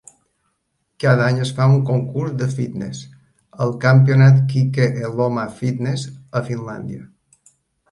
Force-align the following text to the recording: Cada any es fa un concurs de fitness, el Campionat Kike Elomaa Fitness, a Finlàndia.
Cada 1.03 1.25
any 1.33 1.41
es 1.43 1.51
fa 1.59 1.67
un 1.73 1.83
concurs 1.89 2.33
de 2.39 2.47
fitness, 2.53 3.03
el 3.67 3.75
Campionat 3.85 4.41
Kike 4.55 4.89
Elomaa 5.11 5.55
Fitness, 5.63 6.09
a 6.43 6.47
Finlàndia. 6.51 7.09